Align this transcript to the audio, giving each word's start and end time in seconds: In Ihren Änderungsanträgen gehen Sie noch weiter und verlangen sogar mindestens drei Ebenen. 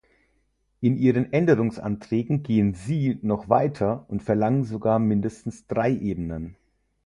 In 0.79 0.97
Ihren 0.97 1.31
Änderungsanträgen 1.31 2.41
gehen 2.41 2.73
Sie 2.73 3.19
noch 3.21 3.49
weiter 3.49 4.03
und 4.09 4.23
verlangen 4.23 4.63
sogar 4.63 4.97
mindestens 4.97 5.67
drei 5.67 5.91
Ebenen. 5.95 6.55